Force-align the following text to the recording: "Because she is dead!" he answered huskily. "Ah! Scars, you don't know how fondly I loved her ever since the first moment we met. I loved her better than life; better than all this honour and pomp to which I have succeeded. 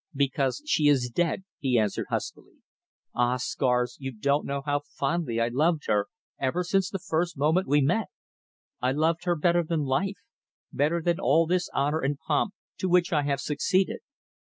"Because 0.15 0.63
she 0.65 0.87
is 0.87 1.11
dead!" 1.13 1.43
he 1.59 1.77
answered 1.77 2.07
huskily. 2.09 2.55
"Ah! 3.13 3.37
Scars, 3.37 3.97
you 3.99 4.11
don't 4.11 4.47
know 4.47 4.63
how 4.65 4.79
fondly 4.79 5.39
I 5.39 5.49
loved 5.49 5.83
her 5.85 6.07
ever 6.39 6.63
since 6.63 6.89
the 6.89 6.97
first 6.97 7.37
moment 7.37 7.67
we 7.67 7.81
met. 7.81 8.07
I 8.81 8.93
loved 8.93 9.25
her 9.25 9.35
better 9.35 9.63
than 9.63 9.83
life; 9.83 10.17
better 10.73 11.03
than 11.03 11.19
all 11.19 11.45
this 11.45 11.69
honour 11.75 11.99
and 12.01 12.17
pomp 12.17 12.55
to 12.79 12.89
which 12.89 13.13
I 13.13 13.21
have 13.21 13.39
succeeded. 13.41 13.99